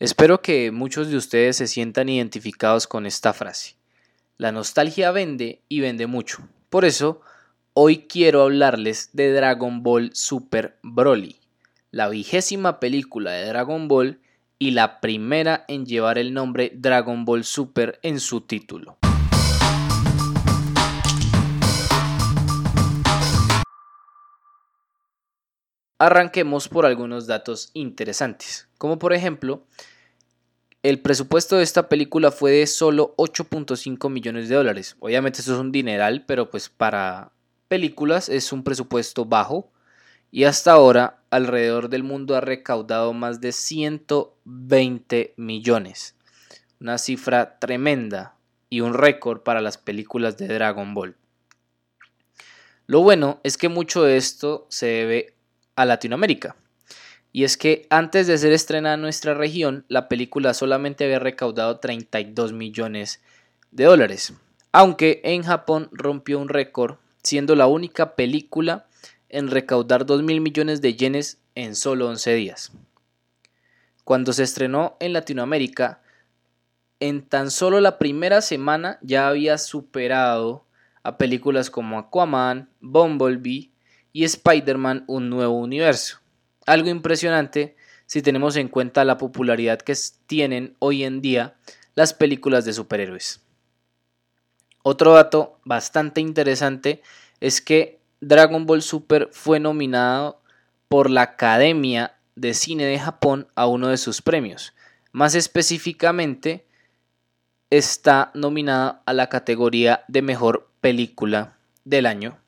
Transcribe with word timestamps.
Espero 0.00 0.40
que 0.40 0.70
muchos 0.70 1.10
de 1.10 1.18
ustedes 1.18 1.58
se 1.58 1.66
sientan 1.66 2.08
identificados 2.08 2.86
con 2.86 3.04
esta 3.04 3.34
frase. 3.34 3.76
La 4.38 4.50
nostalgia 4.50 5.10
vende 5.10 5.60
y 5.68 5.80
vende 5.80 6.06
mucho. 6.06 6.48
Por 6.70 6.86
eso, 6.86 7.20
hoy 7.74 8.06
quiero 8.08 8.40
hablarles 8.40 9.10
de 9.12 9.30
Dragon 9.30 9.82
Ball 9.82 10.08
Super 10.14 10.78
Broly, 10.82 11.38
la 11.90 12.08
vigésima 12.08 12.80
película 12.80 13.32
de 13.32 13.44
Dragon 13.44 13.88
Ball 13.88 14.20
y 14.58 14.70
la 14.70 15.02
primera 15.02 15.66
en 15.68 15.84
llevar 15.84 16.16
el 16.16 16.32
nombre 16.32 16.72
Dragon 16.74 17.26
Ball 17.26 17.44
Super 17.44 18.00
en 18.02 18.20
su 18.20 18.40
título. 18.40 18.96
Arranquemos 25.98 26.70
por 26.70 26.86
algunos 26.86 27.26
datos 27.26 27.70
interesantes, 27.74 28.70
como 28.78 28.98
por 28.98 29.12
ejemplo, 29.12 29.66
el 30.82 31.00
presupuesto 31.00 31.56
de 31.56 31.62
esta 31.62 31.88
película 31.88 32.30
fue 32.30 32.52
de 32.52 32.66
solo 32.66 33.14
8.5 33.16 34.08
millones 34.08 34.48
de 34.48 34.54
dólares. 34.54 34.96
Obviamente 35.00 35.40
eso 35.40 35.54
es 35.54 35.60
un 35.60 35.72
dineral, 35.72 36.24
pero 36.26 36.50
pues 36.50 36.68
para 36.70 37.32
películas 37.68 38.28
es 38.28 38.52
un 38.52 38.64
presupuesto 38.64 39.26
bajo 39.26 39.70
y 40.30 40.44
hasta 40.44 40.72
ahora 40.72 41.22
alrededor 41.30 41.90
del 41.90 42.02
mundo 42.02 42.34
ha 42.34 42.40
recaudado 42.40 43.12
más 43.12 43.40
de 43.40 43.52
120 43.52 45.34
millones. 45.36 46.14
Una 46.80 46.96
cifra 46.96 47.58
tremenda 47.58 48.36
y 48.70 48.80
un 48.80 48.94
récord 48.94 49.40
para 49.40 49.60
las 49.60 49.76
películas 49.76 50.38
de 50.38 50.48
Dragon 50.48 50.94
Ball. 50.94 51.16
Lo 52.86 53.02
bueno 53.02 53.40
es 53.42 53.58
que 53.58 53.68
mucho 53.68 54.02
de 54.02 54.16
esto 54.16 54.66
se 54.70 54.86
debe 54.86 55.34
a 55.76 55.84
Latinoamérica. 55.84 56.56
Y 57.32 57.44
es 57.44 57.56
que 57.56 57.86
antes 57.90 58.26
de 58.26 58.38
ser 58.38 58.52
estrenada 58.52 58.96
en 58.96 59.02
nuestra 59.02 59.34
región, 59.34 59.84
la 59.88 60.08
película 60.08 60.52
solamente 60.54 61.04
había 61.04 61.18
recaudado 61.18 61.78
32 61.78 62.52
millones 62.52 63.20
de 63.70 63.84
dólares. 63.84 64.34
Aunque 64.72 65.20
en 65.24 65.42
Japón 65.42 65.88
rompió 65.92 66.38
un 66.38 66.48
récord, 66.48 66.96
siendo 67.22 67.54
la 67.54 67.66
única 67.66 68.14
película 68.16 68.86
en 69.28 69.48
recaudar 69.48 70.06
2 70.06 70.22
mil 70.22 70.40
millones 70.40 70.80
de 70.80 70.94
yenes 70.94 71.38
en 71.54 71.76
solo 71.76 72.08
11 72.08 72.34
días. 72.34 72.72
Cuando 74.04 74.32
se 74.32 74.42
estrenó 74.42 74.96
en 74.98 75.12
Latinoamérica, 75.12 76.02
en 76.98 77.22
tan 77.22 77.50
solo 77.50 77.80
la 77.80 77.98
primera 77.98 78.40
semana 78.42 78.98
ya 79.02 79.28
había 79.28 79.56
superado 79.56 80.64
a 81.02 81.16
películas 81.16 81.70
como 81.70 81.98
Aquaman, 81.98 82.68
Bumblebee 82.80 83.70
y 84.12 84.24
Spider-Man 84.24 85.04
Un 85.06 85.30
Nuevo 85.30 85.58
Universo. 85.58 86.19
Algo 86.70 86.88
impresionante 86.88 87.74
si 88.06 88.22
tenemos 88.22 88.54
en 88.54 88.68
cuenta 88.68 89.04
la 89.04 89.18
popularidad 89.18 89.80
que 89.80 89.92
tienen 90.28 90.76
hoy 90.78 91.02
en 91.02 91.20
día 91.20 91.56
las 91.96 92.14
películas 92.14 92.64
de 92.64 92.72
superhéroes. 92.72 93.40
Otro 94.84 95.14
dato 95.14 95.58
bastante 95.64 96.20
interesante 96.20 97.02
es 97.40 97.60
que 97.60 97.98
Dragon 98.20 98.66
Ball 98.66 98.82
Super 98.82 99.30
fue 99.32 99.58
nominado 99.58 100.40
por 100.86 101.10
la 101.10 101.22
Academia 101.22 102.14
de 102.36 102.54
Cine 102.54 102.84
de 102.84 103.00
Japón 103.00 103.48
a 103.56 103.66
uno 103.66 103.88
de 103.88 103.96
sus 103.96 104.22
premios. 104.22 104.72
Más 105.10 105.34
específicamente, 105.34 106.68
está 107.68 108.30
nominada 108.32 109.02
a 109.06 109.12
la 109.12 109.28
categoría 109.28 110.04
de 110.06 110.22
mejor 110.22 110.70
película 110.80 111.56
del 111.84 112.06
año 112.06 112.39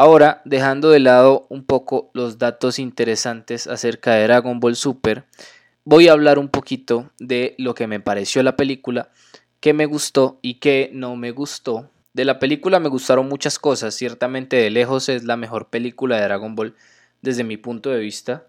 Ahora, 0.00 0.42
dejando 0.44 0.90
de 0.90 1.00
lado 1.00 1.48
un 1.50 1.64
poco 1.64 2.12
los 2.14 2.38
datos 2.38 2.78
interesantes 2.78 3.66
acerca 3.66 4.12
de 4.14 4.22
Dragon 4.22 4.60
Ball 4.60 4.76
Super, 4.76 5.24
voy 5.82 6.06
a 6.06 6.12
hablar 6.12 6.38
un 6.38 6.48
poquito 6.48 7.10
de 7.18 7.56
lo 7.58 7.74
que 7.74 7.88
me 7.88 7.98
pareció 7.98 8.44
la 8.44 8.56
película, 8.56 9.10
qué 9.58 9.72
me 9.72 9.86
gustó 9.86 10.38
y 10.40 10.60
qué 10.60 10.88
no 10.94 11.16
me 11.16 11.32
gustó. 11.32 11.90
De 12.12 12.24
la 12.24 12.38
película 12.38 12.78
me 12.78 12.88
gustaron 12.88 13.28
muchas 13.28 13.58
cosas, 13.58 13.92
ciertamente 13.92 14.54
de 14.54 14.70
lejos 14.70 15.08
es 15.08 15.24
la 15.24 15.36
mejor 15.36 15.68
película 15.68 16.14
de 16.14 16.22
Dragon 16.22 16.54
Ball 16.54 16.76
desde 17.20 17.42
mi 17.42 17.56
punto 17.56 17.90
de 17.90 17.98
vista. 17.98 18.46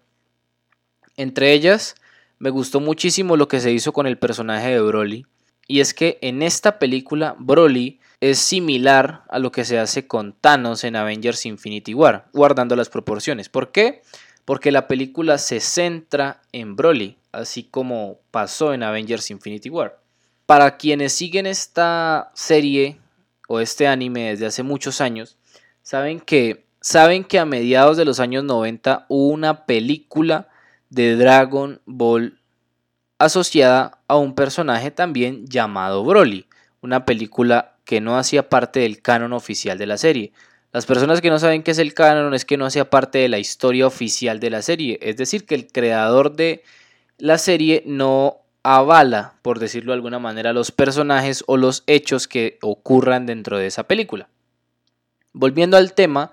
Entre 1.16 1.52
ellas, 1.52 1.96
me 2.38 2.50
gustó 2.50 2.78
muchísimo 2.78 3.36
lo 3.36 3.48
que 3.48 3.58
se 3.58 3.72
hizo 3.72 3.92
con 3.92 4.06
el 4.06 4.18
personaje 4.18 4.68
de 4.68 4.80
Broly, 4.80 5.26
y 5.70 5.78
es 5.78 5.94
que 5.94 6.18
en 6.20 6.42
esta 6.42 6.80
película 6.80 7.36
Broly 7.38 8.00
es 8.20 8.40
similar 8.40 9.22
a 9.28 9.38
lo 9.38 9.52
que 9.52 9.64
se 9.64 9.78
hace 9.78 10.08
con 10.08 10.32
Thanos 10.32 10.82
en 10.82 10.96
Avengers 10.96 11.46
Infinity 11.46 11.94
War, 11.94 12.26
guardando 12.32 12.74
las 12.74 12.88
proporciones. 12.88 13.48
¿Por 13.48 13.70
qué? 13.70 14.02
Porque 14.44 14.72
la 14.72 14.88
película 14.88 15.38
se 15.38 15.60
centra 15.60 16.42
en 16.50 16.74
Broly, 16.74 17.18
así 17.30 17.62
como 17.62 18.18
pasó 18.32 18.74
en 18.74 18.82
Avengers 18.82 19.30
Infinity 19.30 19.70
War. 19.70 20.00
Para 20.44 20.76
quienes 20.76 21.12
siguen 21.12 21.46
esta 21.46 22.32
serie 22.34 22.98
o 23.46 23.60
este 23.60 23.86
anime 23.86 24.30
desde 24.30 24.46
hace 24.46 24.64
muchos 24.64 25.00
años, 25.00 25.36
saben 25.82 26.18
que, 26.18 26.66
saben 26.80 27.22
que 27.22 27.38
a 27.38 27.46
mediados 27.46 27.96
de 27.96 28.04
los 28.04 28.18
años 28.18 28.42
90 28.42 29.06
hubo 29.08 29.28
una 29.28 29.66
película 29.66 30.48
de 30.88 31.14
Dragon 31.14 31.80
Ball 31.86 32.39
asociada 33.20 33.98
a 34.08 34.16
un 34.16 34.34
personaje 34.34 34.90
también 34.90 35.46
llamado 35.46 36.02
Broly, 36.02 36.46
una 36.80 37.04
película 37.04 37.76
que 37.84 38.00
no 38.00 38.16
hacía 38.16 38.48
parte 38.48 38.80
del 38.80 39.02
canon 39.02 39.34
oficial 39.34 39.76
de 39.76 39.86
la 39.86 39.98
serie. 39.98 40.32
Las 40.72 40.86
personas 40.86 41.20
que 41.20 41.28
no 41.28 41.38
saben 41.38 41.62
qué 41.62 41.72
es 41.72 41.78
el 41.78 41.92
canon 41.92 42.32
es 42.32 42.46
que 42.46 42.56
no 42.56 42.64
hacía 42.64 42.88
parte 42.88 43.18
de 43.18 43.28
la 43.28 43.38
historia 43.38 43.86
oficial 43.86 44.40
de 44.40 44.48
la 44.48 44.62
serie, 44.62 44.98
es 45.02 45.18
decir, 45.18 45.44
que 45.44 45.54
el 45.54 45.66
creador 45.66 46.34
de 46.34 46.64
la 47.18 47.36
serie 47.36 47.82
no 47.84 48.38
avala, 48.62 49.34
por 49.42 49.58
decirlo 49.58 49.92
de 49.92 49.96
alguna 49.96 50.18
manera, 50.18 50.54
los 50.54 50.72
personajes 50.72 51.44
o 51.46 51.58
los 51.58 51.84
hechos 51.86 52.26
que 52.26 52.58
ocurran 52.62 53.26
dentro 53.26 53.58
de 53.58 53.66
esa 53.66 53.84
película. 53.84 54.30
Volviendo 55.34 55.76
al 55.76 55.92
tema, 55.92 56.32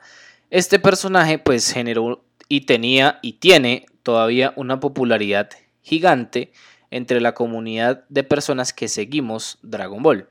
este 0.52 0.80
personaje 0.80 1.38
pues 1.38 1.74
generó 1.74 2.24
y 2.48 2.62
tenía 2.62 3.20
y 3.22 3.34
tiene 3.34 3.88
todavía 4.04 4.54
una 4.56 4.80
popularidad 4.80 5.50
gigante 5.82 6.54
entre 6.92 7.22
la 7.22 7.34
comunidad 7.34 8.06
de 8.10 8.24
personas 8.24 8.74
que 8.74 8.88
seguimos 8.88 9.60
Dragon 9.62 10.02
Ball. 10.02 10.30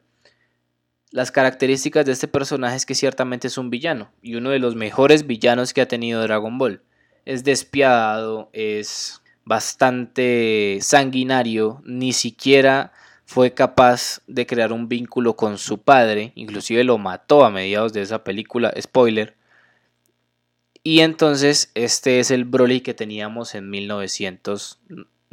Las 1.11 1.31
características 1.31 2.05
de 2.05 2.13
este 2.13 2.29
personaje 2.29 2.77
es 2.77 2.87
que 2.87 2.95
ciertamente 2.95 3.47
es 3.47 3.59
un 3.59 3.71
villano 3.71 4.11
y 4.23 4.35
uno 4.35 4.51
de 4.51 4.59
los 4.59 4.75
mejores 4.75 5.27
villanos 5.27 5.73
que 5.73 5.81
ha 5.81 5.89
tenido 5.89 6.23
Dragon 6.23 6.59
Ball. 6.59 6.83
Es 7.25 7.45
despiadado, 7.45 8.51
es 8.53 9.23
bastante 9.45 10.79
sanguinario, 10.83 11.81
ni 11.85 12.13
siquiera 12.13 12.93
fue 13.25 13.55
capaz 13.55 14.21
de 14.27 14.47
crear 14.47 14.73
un 14.73 14.89
vínculo 14.89 15.37
con 15.37 15.59
su 15.59 15.79
padre, 15.79 16.33
inclusive 16.35 16.85
lo 16.85 16.99
mató 16.99 17.45
a 17.45 17.51
mediados 17.51 17.93
de 17.93 18.03
esa 18.03 18.23
película, 18.23 18.73
spoiler. 18.81 19.37
Y 20.83 21.01
entonces 21.01 21.71
este 21.75 22.21
es 22.21 22.31
el 22.31 22.45
Broly 22.45 22.81
que 22.81 22.95
teníamos 22.95 23.57
en 23.57 23.69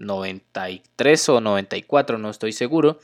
1993 0.04 1.30
o 1.30 1.42
94, 1.42 2.18
no 2.18 2.30
estoy 2.30 2.54
seguro, 2.54 3.00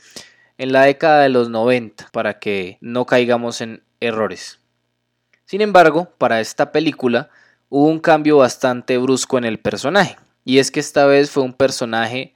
en 0.58 0.72
la 0.72 0.82
década 0.82 1.22
de 1.22 1.30
los 1.30 1.48
90 1.48 2.08
para 2.12 2.38
que 2.38 2.78
no 2.80 3.06
caigamos 3.06 3.60
en 3.60 3.82
errores. 4.00 4.60
Sin 5.46 5.60
embargo, 5.60 6.12
para 6.18 6.40
esta 6.40 6.72
película 6.72 7.30
hubo 7.68 7.86
un 7.86 8.00
cambio 8.00 8.36
bastante 8.36 8.98
brusco 8.98 9.38
en 9.38 9.44
el 9.44 9.58
personaje, 9.58 10.16
y 10.44 10.58
es 10.58 10.70
que 10.70 10.80
esta 10.80 11.06
vez 11.06 11.30
fue 11.30 11.42
un 11.42 11.54
personaje 11.54 12.34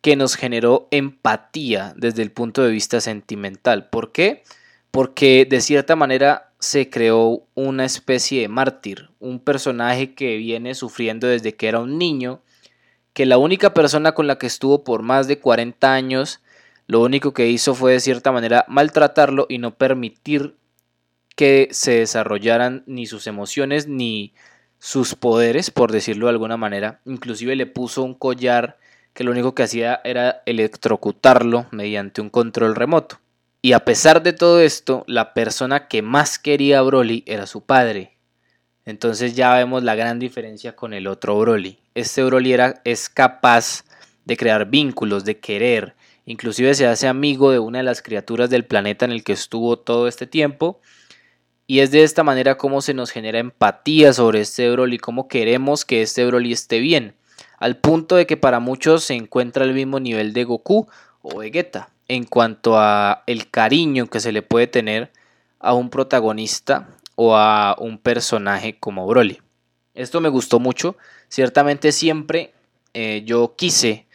que 0.00 0.16
nos 0.16 0.36
generó 0.36 0.86
empatía 0.90 1.94
desde 1.96 2.22
el 2.22 2.30
punto 2.30 2.62
de 2.62 2.70
vista 2.70 3.00
sentimental. 3.00 3.88
¿Por 3.88 4.12
qué? 4.12 4.42
Porque 4.90 5.46
de 5.48 5.62
cierta 5.62 5.96
manera 5.96 6.52
se 6.60 6.90
creó 6.90 7.46
una 7.54 7.84
especie 7.86 8.42
de 8.42 8.48
mártir, 8.48 9.10
un 9.18 9.40
personaje 9.40 10.14
que 10.14 10.36
viene 10.36 10.74
sufriendo 10.74 11.26
desde 11.26 11.56
que 11.56 11.68
era 11.68 11.80
un 11.80 11.98
niño, 11.98 12.42
que 13.14 13.24
la 13.24 13.38
única 13.38 13.72
persona 13.72 14.12
con 14.12 14.26
la 14.26 14.36
que 14.36 14.46
estuvo 14.46 14.84
por 14.84 15.02
más 15.02 15.26
de 15.26 15.38
40 15.38 15.92
años 15.92 16.40
lo 16.86 17.00
único 17.00 17.32
que 17.32 17.48
hizo 17.48 17.74
fue 17.74 17.92
de 17.92 18.00
cierta 18.00 18.30
manera 18.30 18.66
maltratarlo 18.68 19.46
y 19.48 19.58
no 19.58 19.74
permitir 19.76 20.56
que 21.34 21.68
se 21.70 21.92
desarrollaran 22.00 22.84
ni 22.86 23.06
sus 23.06 23.26
emociones 23.26 23.88
ni 23.88 24.34
sus 24.78 25.14
poderes, 25.14 25.70
por 25.70 25.90
decirlo 25.90 26.26
de 26.26 26.32
alguna 26.32 26.56
manera. 26.56 27.00
Inclusive 27.06 27.56
le 27.56 27.66
puso 27.66 28.02
un 28.02 28.14
collar 28.14 28.78
que 29.14 29.24
lo 29.24 29.30
único 29.30 29.54
que 29.54 29.62
hacía 29.62 30.00
era 30.04 30.42
electrocutarlo 30.44 31.66
mediante 31.70 32.20
un 32.20 32.28
control 32.28 32.74
remoto. 32.74 33.18
Y 33.62 33.72
a 33.72 33.84
pesar 33.84 34.22
de 34.22 34.34
todo 34.34 34.60
esto, 34.60 35.04
la 35.06 35.32
persona 35.32 35.88
que 35.88 36.02
más 36.02 36.38
quería 36.38 36.80
a 36.80 36.82
Broly 36.82 37.24
era 37.26 37.46
su 37.46 37.62
padre. 37.62 38.13
Entonces 38.86 39.34
ya 39.34 39.54
vemos 39.54 39.82
la 39.82 39.94
gran 39.94 40.18
diferencia 40.18 40.76
con 40.76 40.92
el 40.92 41.06
otro 41.06 41.38
Broly. 41.38 41.78
Este 41.94 42.22
Broly 42.22 42.52
era, 42.52 42.80
es 42.84 43.08
capaz 43.08 43.84
de 44.24 44.36
crear 44.36 44.68
vínculos, 44.68 45.24
de 45.24 45.38
querer, 45.38 45.94
Inclusive 46.26 46.74
se 46.74 46.86
hace 46.86 47.06
amigo 47.06 47.50
de 47.50 47.58
una 47.58 47.78
de 47.78 47.84
las 47.84 48.00
criaturas 48.00 48.48
del 48.48 48.64
planeta 48.64 49.04
en 49.04 49.12
el 49.12 49.24
que 49.24 49.32
estuvo 49.32 49.78
todo 49.78 50.08
este 50.08 50.26
tiempo. 50.26 50.80
Y 51.66 51.80
es 51.80 51.90
de 51.90 52.02
esta 52.02 52.22
manera 52.22 52.56
como 52.56 52.80
se 52.82 52.94
nos 52.94 53.10
genera 53.10 53.38
empatía 53.38 54.12
sobre 54.12 54.40
este 54.40 54.70
Broly, 54.70 54.98
cómo 54.98 55.28
queremos 55.28 55.84
que 55.84 56.02
este 56.02 56.24
Broly 56.24 56.52
esté 56.52 56.80
bien. 56.80 57.14
al 57.58 57.76
punto 57.76 58.16
de 58.16 58.26
que 58.26 58.36
para 58.36 58.60
muchos 58.60 59.04
se 59.04 59.14
encuentra 59.14 59.64
el 59.64 59.72
mismo 59.72 59.98
nivel 59.98 60.34
de 60.34 60.44
Goku 60.44 60.86
o 61.22 61.38
Vegeta 61.38 61.88
en 62.08 62.24
cuanto 62.24 62.78
a 62.78 63.22
el 63.26 63.48
cariño 63.48 64.08
que 64.08 64.20
se 64.20 64.32
le 64.32 64.42
puede 64.42 64.66
tener 64.66 65.10
a 65.60 65.72
un 65.72 65.88
protagonista 65.88 66.88
o 67.14 67.36
a 67.36 67.76
un 67.78 67.98
personaje 67.98 68.78
como 68.78 69.06
Broly. 69.06 69.40
Esto 69.94 70.20
me 70.20 70.28
gustó 70.28 70.58
mucho. 70.58 70.96
Ciertamente 71.28 71.92
siempre 71.92 72.52
eh, 72.94 73.22
yo 73.24 73.54
quise 73.56 74.06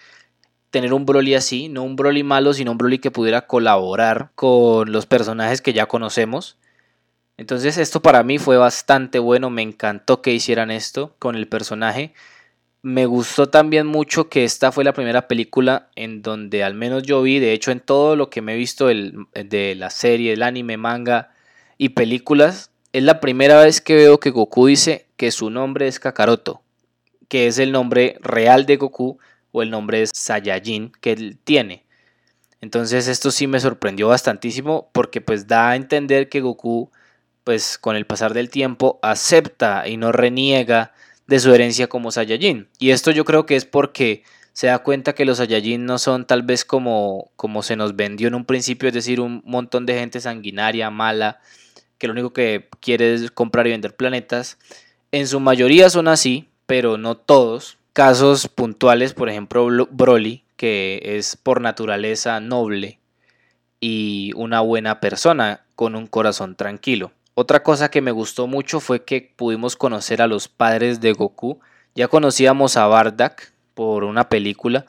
tener 0.69 0.93
un 0.93 1.05
Broly 1.05 1.35
así, 1.35 1.69
no 1.69 1.83
un 1.83 1.95
Broly 1.95 2.23
malo, 2.23 2.53
sino 2.53 2.71
un 2.71 2.77
Broly 2.77 2.99
que 2.99 3.11
pudiera 3.11 3.47
colaborar 3.47 4.31
con 4.35 4.91
los 4.91 5.05
personajes 5.05 5.61
que 5.61 5.73
ya 5.73 5.87
conocemos. 5.87 6.57
Entonces 7.37 7.77
esto 7.77 8.01
para 8.01 8.23
mí 8.23 8.37
fue 8.37 8.57
bastante 8.57 9.17
bueno, 9.17 9.49
me 9.49 9.61
encantó 9.61 10.21
que 10.21 10.33
hicieran 10.33 10.71
esto 10.71 11.15
con 11.19 11.35
el 11.35 11.47
personaje. 11.47 12.13
Me 12.81 13.05
gustó 13.05 13.47
también 13.47 13.87
mucho 13.87 14.29
que 14.29 14.43
esta 14.43 14.71
fue 14.71 14.83
la 14.83 14.93
primera 14.93 15.27
película 15.27 15.89
en 15.95 16.21
donde 16.21 16.63
al 16.63 16.75
menos 16.75 17.03
yo 17.03 17.21
vi, 17.21 17.39
de 17.39 17.53
hecho 17.53 17.71
en 17.71 17.79
todo 17.79 18.15
lo 18.15 18.29
que 18.29 18.41
me 18.41 18.53
he 18.53 18.57
visto 18.57 18.87
de 18.87 19.75
la 19.75 19.89
serie, 19.89 20.33
el 20.33 20.43
anime, 20.43 20.77
manga 20.77 21.31
y 21.77 21.89
películas, 21.89 22.71
es 22.93 23.03
la 23.03 23.19
primera 23.19 23.63
vez 23.63 23.81
que 23.81 23.95
veo 23.95 24.19
que 24.19 24.31
Goku 24.31 24.67
dice 24.67 25.07
que 25.15 25.31
su 25.31 25.49
nombre 25.49 25.87
es 25.87 25.99
Kakaroto, 25.99 26.61
que 27.27 27.47
es 27.47 27.59
el 27.59 27.71
nombre 27.71 28.17
real 28.21 28.65
de 28.65 28.77
Goku 28.77 29.19
o 29.51 29.61
el 29.61 29.69
nombre 29.69 30.01
es 30.01 30.11
Saiyajin 30.13 30.91
que 30.99 31.11
él 31.11 31.37
tiene. 31.43 31.85
Entonces 32.61 33.07
esto 33.07 33.31
sí 33.31 33.47
me 33.47 33.59
sorprendió 33.59 34.07
bastantísimo 34.07 34.89
porque 34.91 35.21
pues 35.21 35.47
da 35.47 35.69
a 35.69 35.75
entender 35.75 36.29
que 36.29 36.41
Goku 36.41 36.91
pues 37.43 37.77
con 37.77 37.95
el 37.95 38.05
pasar 38.05 38.33
del 38.33 38.49
tiempo 38.49 38.99
acepta 39.01 39.87
y 39.87 39.97
no 39.97 40.11
reniega 40.11 40.93
de 41.27 41.39
su 41.39 41.53
herencia 41.53 41.87
como 41.87 42.11
Saiyajin. 42.11 42.67
Y 42.79 42.89
esto 42.89 43.11
yo 43.11 43.23
creo 43.23 43.45
que 43.45 43.55
es 43.55 43.65
porque 43.65 44.23
se 44.53 44.67
da 44.67 44.79
cuenta 44.79 45.13
que 45.13 45.25
los 45.25 45.37
Saiyajin 45.37 45.85
no 45.85 45.99
son 45.99 46.25
tal 46.25 46.41
vez 46.41 46.65
como, 46.65 47.31
como 47.35 47.61
se 47.61 47.75
nos 47.75 47.95
vendió 47.95 48.27
en 48.27 48.35
un 48.35 48.45
principio, 48.45 48.89
es 48.89 48.95
decir, 48.95 49.21
un 49.21 49.41
montón 49.45 49.85
de 49.85 49.93
gente 49.93 50.19
sanguinaria, 50.19 50.89
mala, 50.89 51.39
que 51.99 52.07
lo 52.07 52.13
único 52.13 52.33
que 52.33 52.69
quiere 52.79 53.13
es 53.13 53.29
comprar 53.29 53.67
y 53.67 53.71
vender 53.71 53.95
planetas. 53.95 54.57
En 55.11 55.27
su 55.27 55.39
mayoría 55.39 55.89
son 55.89 56.07
así, 56.07 56.49
pero 56.65 56.97
no 56.97 57.15
todos. 57.15 57.77
Casos 57.93 58.47
puntuales, 58.47 59.13
por 59.13 59.29
ejemplo, 59.29 59.67
Broly, 59.91 60.43
que 60.55 61.01
es 61.03 61.35
por 61.35 61.61
naturaleza 61.61 62.39
noble 62.39 62.99
y 63.79 64.31
una 64.35 64.61
buena 64.61 64.99
persona 64.99 65.65
con 65.75 65.95
un 65.95 66.07
corazón 66.07 66.55
tranquilo. 66.55 67.11
Otra 67.33 67.63
cosa 67.63 67.89
que 67.89 68.01
me 68.01 68.11
gustó 68.11 68.47
mucho 68.47 68.79
fue 68.79 69.03
que 69.03 69.33
pudimos 69.35 69.75
conocer 69.75 70.21
a 70.21 70.27
los 70.27 70.47
padres 70.47 70.99
de 70.99 71.13
Goku. 71.13 71.59
Ya 71.95 72.07
conocíamos 72.07 72.77
a 72.77 72.87
Bardak 72.87 73.53
por 73.73 74.03
una 74.03 74.29
película, 74.29 74.85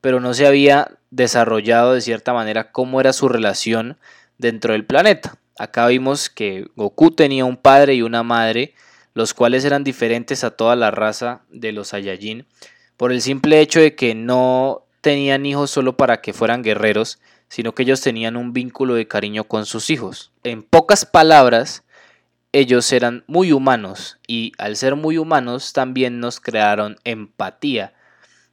pero 0.00 0.20
no 0.20 0.34
se 0.34 0.46
había 0.46 0.98
desarrollado 1.10 1.94
de 1.94 2.00
cierta 2.00 2.32
manera 2.32 2.72
cómo 2.72 3.00
era 3.00 3.12
su 3.12 3.28
relación 3.28 3.98
dentro 4.38 4.72
del 4.72 4.84
planeta. 4.84 5.38
Acá 5.58 5.86
vimos 5.86 6.30
que 6.30 6.66
Goku 6.76 7.10
tenía 7.10 7.44
un 7.44 7.56
padre 7.56 7.94
y 7.94 8.02
una 8.02 8.22
madre, 8.22 8.74
los 9.14 9.34
cuales 9.34 9.64
eran 9.64 9.84
diferentes 9.84 10.44
a 10.44 10.52
toda 10.52 10.76
la 10.76 10.90
raza 10.90 11.42
de 11.50 11.72
los 11.72 11.88
Saiyajin, 11.88 12.46
por 12.96 13.12
el 13.12 13.20
simple 13.20 13.60
hecho 13.60 13.80
de 13.80 13.94
que 13.94 14.14
no 14.14 14.86
tenían 15.00 15.44
hijos 15.44 15.70
solo 15.70 15.96
para 15.96 16.20
que 16.20 16.32
fueran 16.32 16.62
guerreros, 16.62 17.18
sino 17.48 17.74
que 17.74 17.82
ellos 17.82 18.00
tenían 18.00 18.36
un 18.36 18.54
vínculo 18.54 18.94
de 18.94 19.06
cariño 19.06 19.44
con 19.44 19.66
sus 19.66 19.90
hijos. 19.90 20.32
En 20.42 20.62
pocas 20.62 21.04
palabras, 21.04 21.84
ellos 22.52 22.90
eran 22.92 23.24
muy 23.26 23.52
humanos 23.52 24.18
y 24.26 24.52
al 24.56 24.76
ser 24.76 24.96
muy 24.96 25.18
humanos 25.18 25.72
también 25.72 26.20
nos 26.20 26.40
crearon 26.40 26.96
empatía. 27.04 27.92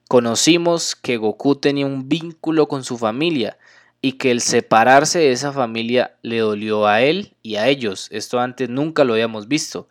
Conocimos 0.10 0.96
que 0.96 1.18
Goku 1.18 1.56
tenía 1.56 1.86
un 1.86 2.10
vínculo 2.10 2.68
con 2.68 2.84
su 2.84 2.98
familia 2.98 3.58
y 4.02 4.14
que 4.14 4.32
el 4.32 4.42
separarse 4.42 5.20
de 5.20 5.32
esa 5.32 5.52
familia 5.52 6.16
le 6.22 6.40
dolió 6.40 6.88
a 6.88 7.02
él 7.02 7.36
y 7.44 7.56
a 7.56 7.68
ellos. 7.68 8.08
Esto 8.12 8.40
antes 8.40 8.70
nunca 8.70 9.04
lo 9.04 9.14
habíamos 9.14 9.48
visto. 9.48 9.90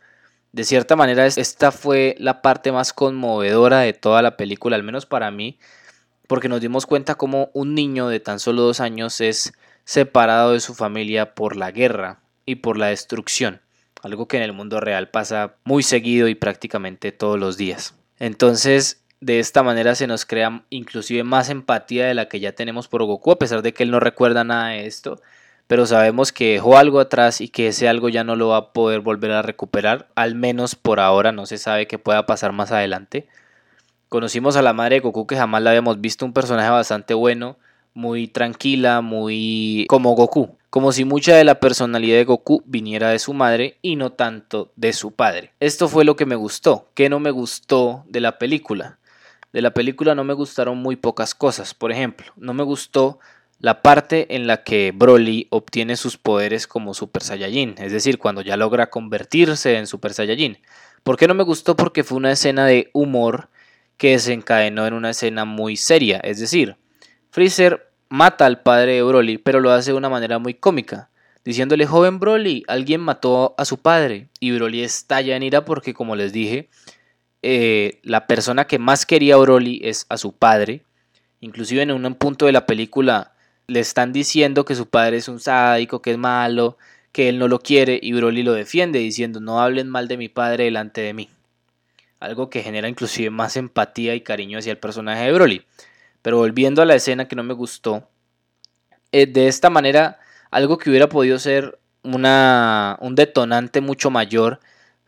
De 0.51 0.63
cierta 0.63 0.95
manera, 0.95 1.27
esta 1.27 1.71
fue 1.71 2.15
la 2.17 2.41
parte 2.41 2.71
más 2.71 2.91
conmovedora 2.91 3.81
de 3.81 3.93
toda 3.93 4.23
la 4.23 4.35
película, 4.35 4.75
al 4.75 4.83
menos 4.83 5.05
para 5.05 5.29
mí, 5.29 5.59
porque 6.27 6.49
nos 6.49 6.61
dimos 6.61 6.87
cuenta 6.87 7.15
cómo 7.15 7.51
un 7.53 7.75
niño 7.75 8.07
de 8.07 8.19
tan 8.19 8.39
solo 8.39 8.63
dos 8.63 8.79
años 8.79 9.21
es 9.21 9.53
separado 9.85 10.53
de 10.53 10.59
su 10.59 10.73
familia 10.73 11.35
por 11.35 11.55
la 11.55 11.71
guerra 11.71 12.19
y 12.45 12.55
por 12.55 12.77
la 12.77 12.87
destrucción, 12.87 13.61
algo 14.01 14.27
que 14.27 14.37
en 14.37 14.43
el 14.43 14.53
mundo 14.53 14.79
real 14.79 15.09
pasa 15.09 15.55
muy 15.63 15.83
seguido 15.83 16.27
y 16.27 16.35
prácticamente 16.35 17.11
todos 17.11 17.39
los 17.39 17.57
días. 17.57 17.93
Entonces, 18.17 19.03
de 19.21 19.39
esta 19.39 19.63
manera 19.63 19.95
se 19.95 20.07
nos 20.07 20.25
crea 20.25 20.63
inclusive 20.69 21.23
más 21.23 21.49
empatía 21.49 22.07
de 22.07 22.13
la 22.13 22.27
que 22.27 22.39
ya 22.39 22.53
tenemos 22.53 22.87
por 22.87 23.03
Goku, 23.03 23.31
a 23.31 23.39
pesar 23.39 23.61
de 23.61 23.73
que 23.73 23.83
él 23.83 23.91
no 23.91 23.99
recuerda 23.99 24.43
nada 24.43 24.69
de 24.69 24.85
esto. 24.85 25.21
Pero 25.67 25.85
sabemos 25.85 26.31
que 26.31 26.53
dejó 26.53 26.77
algo 26.77 26.99
atrás 26.99 27.41
y 27.41 27.49
que 27.49 27.67
ese 27.67 27.87
algo 27.87 28.09
ya 28.09 28.23
no 28.23 28.35
lo 28.35 28.49
va 28.49 28.57
a 28.57 28.73
poder 28.73 29.01
volver 29.01 29.31
a 29.31 29.41
recuperar, 29.41 30.07
al 30.15 30.35
menos 30.35 30.75
por 30.75 30.99
ahora, 30.99 31.31
no 31.31 31.45
se 31.45 31.57
sabe 31.57 31.87
qué 31.87 31.99
pueda 31.99 32.25
pasar 32.25 32.53
más 32.53 32.71
adelante. 32.71 33.27
Conocimos 34.07 34.55
a 34.55 34.63
la 34.63 34.73
madre 34.73 34.95
de 34.95 35.01
Goku 35.01 35.27
que 35.27 35.35
jamás 35.35 35.61
la 35.61 35.69
habíamos 35.69 36.01
visto, 36.01 36.25
un 36.25 36.33
personaje 36.33 36.69
bastante 36.69 37.13
bueno, 37.13 37.57
muy 37.93 38.27
tranquila, 38.27 39.01
muy 39.01 39.85
como 39.89 40.15
Goku, 40.15 40.57
como 40.69 40.91
si 40.91 41.05
mucha 41.05 41.35
de 41.35 41.43
la 41.43 41.59
personalidad 41.59 42.17
de 42.17 42.25
Goku 42.25 42.63
viniera 42.65 43.09
de 43.09 43.19
su 43.19 43.33
madre 43.33 43.77
y 43.81 43.95
no 43.95 44.11
tanto 44.11 44.71
de 44.75 44.93
su 44.93 45.11
padre. 45.11 45.51
Esto 45.59 45.87
fue 45.87 46.05
lo 46.05 46.15
que 46.15 46.25
me 46.25 46.35
gustó, 46.35 46.87
que 46.95 47.09
no 47.09 47.19
me 47.19 47.31
gustó 47.31 48.05
de 48.07 48.21
la 48.21 48.39
película. 48.39 48.98
De 49.51 49.61
la 49.61 49.73
película 49.73 50.15
no 50.15 50.23
me 50.23 50.33
gustaron 50.33 50.77
muy 50.77 50.95
pocas 50.95 51.33
cosas. 51.33 51.73
Por 51.73 51.91
ejemplo, 51.91 52.31
no 52.37 52.53
me 52.53 52.63
gustó 52.63 53.19
la 53.59 53.81
parte 53.81 54.35
en 54.35 54.47
la 54.47 54.63
que 54.63 54.93
Broly 54.95 55.47
obtiene 55.49 55.95
sus 55.95 56.17
poderes 56.17 56.65
como 56.65 56.93
Super 56.93 57.23
Saiyajin, 57.23 57.75
es 57.77 57.91
decir, 57.91 58.17
cuando 58.17 58.41
ya 58.41 58.55
logra 58.55 58.89
convertirse 58.89 59.77
en 59.77 59.85
Super 59.85 60.13
Saiyajin. 60.13 60.59
¿Por 61.03 61.17
qué 61.17 61.27
no 61.27 61.33
me 61.33 61.43
gustó? 61.43 61.75
Porque 61.75 62.03
fue 62.03 62.17
una 62.17 62.31
escena 62.31 62.65
de 62.65 62.89
humor 62.93 63.49
que 63.97 64.11
desencadenó 64.11 64.87
en 64.87 64.93
una 64.93 65.09
escena 65.09 65.43
muy 65.43 65.75
seria, 65.75 66.19
es 66.23 66.39
decir, 66.39 66.77
Freezer 67.31 67.91
mata 68.07 68.45
al 68.45 68.61
padre 68.61 68.93
de 68.93 69.03
Broly, 69.03 69.37
pero 69.37 69.59
lo 69.59 69.71
hace 69.71 69.91
de 69.91 69.97
una 69.97 70.09
manera 70.09 70.39
muy 70.39 70.53
cómica, 70.53 71.09
diciéndole, 71.43 71.85
joven 71.85 72.19
Broly, 72.19 72.63
alguien 72.67 73.01
mató 73.01 73.55
a 73.57 73.65
su 73.65 73.77
padre, 73.77 74.29
y 74.39 74.51
Broly 74.51 74.83
estalla 74.83 75.35
en 75.35 75.43
ira 75.43 75.65
porque, 75.65 75.93
como 75.93 76.15
les 76.15 76.31
dije, 76.31 76.69
eh, 77.41 77.99
la 78.03 78.27
persona 78.27 78.67
que 78.67 78.79
más 78.79 79.05
quería 79.05 79.35
a 79.35 79.37
Broly 79.37 79.81
es 79.83 80.05
a 80.09 80.17
su 80.17 80.33
padre. 80.33 80.83
Inclusive 81.39 81.81
en 81.81 81.91
un 81.91 82.15
punto 82.15 82.45
de 82.45 82.51
la 82.51 82.65
película 82.65 83.33
le 83.67 83.79
están 83.79 84.11
diciendo 84.11 84.65
que 84.65 84.75
su 84.75 84.89
padre 84.89 85.17
es 85.17 85.27
un 85.27 85.39
sádico, 85.39 86.01
que 86.01 86.11
es 86.11 86.17
malo, 86.17 86.77
que 87.11 87.29
él 87.29 87.39
no 87.39 87.47
lo 87.47 87.59
quiere 87.59 87.99
y 88.01 88.13
Broly 88.13 88.43
lo 88.43 88.53
defiende 88.53 88.99
diciendo 88.99 89.39
no 89.39 89.61
hablen 89.61 89.89
mal 89.89 90.07
de 90.07 90.17
mi 90.17 90.27
padre 90.29 90.65
delante 90.65 91.01
de 91.01 91.13
mí. 91.13 91.29
Algo 92.19 92.49
que 92.49 92.61
genera 92.63 92.89
inclusive 92.89 93.29
más 93.29 93.55
empatía 93.55 94.15
y 94.15 94.21
cariño 94.21 94.59
hacia 94.59 94.71
el 94.71 94.77
personaje 94.77 95.23
de 95.23 95.31
Broly. 95.31 95.65
Pero 96.21 96.37
volviendo 96.37 96.81
a 96.81 96.85
la 96.85 96.95
escena 96.95 97.27
que 97.29 97.35
no 97.37 97.43
me 97.43 97.53
gustó, 97.53 98.09
eh, 99.13 99.25
de 99.25 99.47
esta 99.47 99.69
manera 99.69 100.19
algo 100.51 100.77
que 100.77 100.89
hubiera 100.89 101.07
podido 101.07 101.39
ser 101.39 101.79
una, 102.03 102.97
un 102.99 103.15
detonante 103.15 103.79
mucho 103.79 104.09
mayor, 104.09 104.59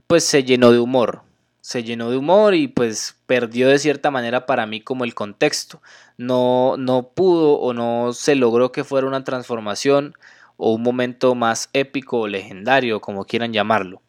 pues 0.08 0.24
se 0.24 0.44
llenó 0.44 0.72
de 0.72 0.80
humor 0.80 1.24
se 1.62 1.84
llenó 1.84 2.10
de 2.10 2.18
humor 2.18 2.56
y 2.56 2.68
pues 2.68 3.16
perdió 3.28 3.70
de 3.70 3.80
cierta 3.80 4.12
manera 4.12 4.46
para 4.46 4.66
mí 4.66 4.82
como 4.82 5.04
el 5.04 5.14
contexto. 5.14 5.82
No, 6.18 6.76
no 6.78 7.10
pudo 7.10 7.54
o 7.60 7.74
no 7.74 8.14
se 8.14 8.36
logró 8.36 8.72
que 8.72 8.84
fuera 8.84 9.08
una 9.08 9.24
transformación 9.24 10.16
o 10.58 10.74
un 10.74 10.82
momento 10.82 11.36
más 11.36 11.70
épico 11.74 12.22
o 12.22 12.28
legendario, 12.28 13.00
como 13.00 13.26
quieran 13.26 13.54
llamarlo. 13.54 14.02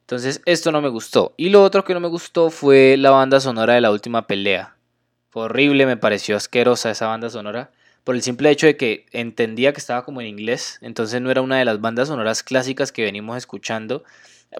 Entonces 0.00 0.42
esto 0.46 0.72
no 0.72 0.82
me 0.82 0.88
gustó. 0.88 1.34
Y 1.36 1.50
lo 1.50 1.62
otro 1.62 1.84
que 1.84 1.94
no 1.94 2.00
me 2.00 2.08
gustó 2.08 2.50
fue 2.50 2.96
la 2.98 3.10
banda 3.10 3.40
sonora 3.40 3.74
de 3.74 3.80
la 3.80 3.90
última 3.90 4.26
pelea. 4.26 4.76
Fue 5.28 5.44
horrible, 5.44 5.86
me 5.86 5.96
pareció 5.96 6.36
asquerosa 6.36 6.90
esa 6.90 7.06
banda 7.06 7.30
sonora. 7.30 7.70
Por 8.04 8.14
el 8.14 8.22
simple 8.22 8.50
hecho 8.50 8.66
de 8.66 8.76
que 8.76 9.06
entendía 9.12 9.72
que 9.72 9.80
estaba 9.80 10.04
como 10.04 10.20
en 10.20 10.26
inglés. 10.26 10.78
Entonces 10.82 11.20
no 11.20 11.30
era 11.30 11.42
una 11.42 11.58
de 11.58 11.64
las 11.64 11.80
bandas 11.80 12.08
sonoras 12.08 12.42
clásicas 12.42 12.92
que 12.92 13.04
venimos 13.04 13.36
escuchando 13.36 14.02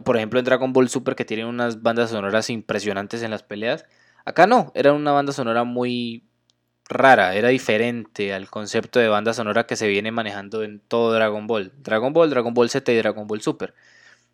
por 0.05 0.17
ejemplo, 0.17 0.39
en 0.39 0.45
Dragon 0.45 0.73
Ball 0.73 0.89
Super 0.89 1.15
que 1.15 1.25
tiene 1.25 1.45
unas 1.45 1.83
bandas 1.83 2.11
sonoras 2.11 2.51
impresionantes 2.51 3.23
en 3.23 3.31
las 3.31 3.43
peleas. 3.43 3.85
Acá 4.25 4.47
no, 4.47 4.73
era 4.75 4.93
una 4.93 5.13
banda 5.13 5.33
sonora 5.33 5.65
muy 5.65 6.25
rara, 6.89 7.35
era 7.35 7.49
diferente 7.49 8.33
al 8.33 8.49
concepto 8.49 8.99
de 8.99 9.09
banda 9.09 9.35
sonora 9.35 9.67
que 9.67 9.77
se 9.77 9.89
viene 9.89 10.11
manejando 10.11 10.63
en 10.63 10.81
todo 10.81 11.13
Dragon 11.13 11.47
Ball. 11.47 11.73
Dragon 11.79 12.13
Ball, 12.13 12.31
Dragon 12.31 12.55
Ball 12.55 12.71
Z 12.71 12.91
y 12.93 12.97
Dragon 12.97 13.27
Ball 13.27 13.43
Super. 13.43 13.75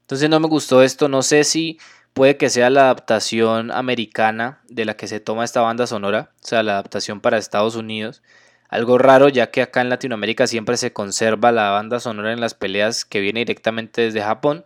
Entonces 0.02 0.30
no 0.30 0.40
me 0.40 0.48
gustó 0.48 0.82
esto, 0.82 1.08
no 1.08 1.22
sé 1.22 1.44
si 1.44 1.78
puede 2.14 2.36
que 2.36 2.50
sea 2.50 2.70
la 2.70 2.82
adaptación 2.82 3.70
americana 3.70 4.62
de 4.68 4.84
la 4.84 4.96
que 4.96 5.08
se 5.08 5.20
toma 5.20 5.44
esta 5.44 5.60
banda 5.60 5.86
sonora, 5.86 6.32
o 6.42 6.46
sea, 6.46 6.62
la 6.62 6.72
adaptación 6.72 7.20
para 7.20 7.38
Estados 7.38 7.76
Unidos. 7.76 8.22
Algo 8.68 8.98
raro 8.98 9.28
ya 9.28 9.50
que 9.50 9.62
acá 9.62 9.80
en 9.80 9.88
Latinoamérica 9.88 10.46
siempre 10.46 10.76
se 10.76 10.92
conserva 10.92 11.52
la 11.52 11.70
banda 11.70 12.00
sonora 12.00 12.32
en 12.32 12.40
las 12.40 12.54
peleas 12.54 13.04
que 13.04 13.20
viene 13.20 13.40
directamente 13.40 14.02
desde 14.02 14.22
Japón 14.22 14.64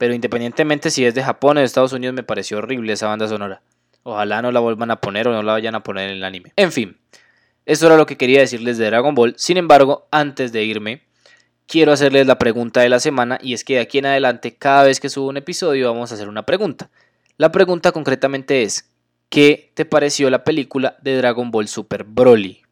pero 0.00 0.14
independientemente 0.14 0.90
si 0.90 1.04
es 1.04 1.14
de 1.14 1.22
Japón 1.22 1.58
o 1.58 1.60
de 1.60 1.66
Estados 1.66 1.92
Unidos, 1.92 2.14
me 2.14 2.22
pareció 2.22 2.56
horrible 2.56 2.94
esa 2.94 3.08
banda 3.08 3.28
sonora. 3.28 3.60
Ojalá 4.02 4.40
no 4.40 4.50
la 4.50 4.58
vuelvan 4.58 4.90
a 4.90 4.98
poner 4.98 5.28
o 5.28 5.32
no 5.32 5.42
la 5.42 5.52
vayan 5.52 5.74
a 5.74 5.82
poner 5.82 6.08
en 6.08 6.16
el 6.16 6.24
anime. 6.24 6.54
En 6.56 6.72
fin, 6.72 6.96
eso 7.66 7.84
era 7.84 7.98
lo 7.98 8.06
que 8.06 8.16
quería 8.16 8.40
decirles 8.40 8.78
de 8.78 8.86
Dragon 8.86 9.14
Ball. 9.14 9.34
Sin 9.36 9.58
embargo, 9.58 10.08
antes 10.10 10.52
de 10.52 10.64
irme, 10.64 11.02
quiero 11.66 11.92
hacerles 11.92 12.26
la 12.26 12.38
pregunta 12.38 12.80
de 12.80 12.88
la 12.88 12.98
semana 12.98 13.38
y 13.42 13.52
es 13.52 13.62
que 13.62 13.74
de 13.74 13.80
aquí 13.80 13.98
en 13.98 14.06
adelante, 14.06 14.56
cada 14.56 14.84
vez 14.84 15.00
que 15.00 15.10
subo 15.10 15.28
un 15.28 15.36
episodio, 15.36 15.92
vamos 15.92 16.10
a 16.10 16.14
hacer 16.14 16.30
una 16.30 16.46
pregunta. 16.46 16.88
La 17.36 17.52
pregunta 17.52 17.92
concretamente 17.92 18.62
es, 18.62 18.88
¿qué 19.28 19.70
te 19.74 19.84
pareció 19.84 20.30
la 20.30 20.44
película 20.44 20.96
de 21.02 21.18
Dragon 21.18 21.50
Ball 21.50 21.68
Super 21.68 22.04
Broly? 22.04 22.62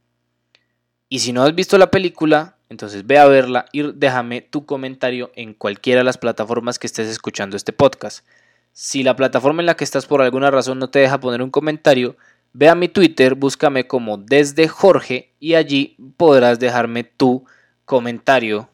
Y 1.08 1.20
si 1.20 1.32
no 1.32 1.42
has 1.42 1.54
visto 1.54 1.78
la 1.78 1.90
película, 1.90 2.56
entonces 2.68 3.06
ve 3.06 3.18
a 3.18 3.26
verla 3.26 3.64
y 3.72 3.82
déjame 3.92 4.42
tu 4.42 4.66
comentario 4.66 5.30
en 5.34 5.54
cualquiera 5.54 6.00
de 6.00 6.04
las 6.04 6.18
plataformas 6.18 6.78
que 6.78 6.86
estés 6.86 7.08
escuchando 7.08 7.56
este 7.56 7.72
podcast. 7.72 8.26
Si 8.72 9.02
la 9.02 9.16
plataforma 9.16 9.62
en 9.62 9.66
la 9.66 9.74
que 9.74 9.84
estás 9.84 10.06
por 10.06 10.20
alguna 10.20 10.50
razón 10.50 10.78
no 10.78 10.90
te 10.90 10.98
deja 10.98 11.18
poner 11.18 11.40
un 11.40 11.50
comentario, 11.50 12.16
ve 12.52 12.68
a 12.68 12.74
mi 12.74 12.88
Twitter, 12.88 13.34
búscame 13.34 13.86
como 13.86 14.18
desde 14.18 14.68
Jorge 14.68 15.32
y 15.40 15.54
allí 15.54 15.96
podrás 16.16 16.58
dejarme 16.58 17.04
tu 17.04 17.44
comentario 17.86 18.68